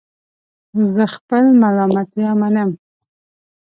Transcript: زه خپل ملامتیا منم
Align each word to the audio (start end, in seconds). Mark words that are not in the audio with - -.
زه 0.93 1.03
خپل 1.15 1.43
ملامتیا 1.61 2.31
منم 2.41 2.69